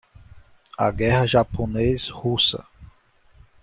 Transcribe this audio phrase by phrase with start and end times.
[0.79, 2.65] A Guerra Japonês-Russa